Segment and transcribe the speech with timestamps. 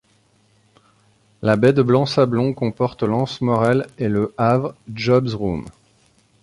[1.43, 5.63] La baie de Blanc-Sablon comporte l'anse Morel et le havre Job's Room.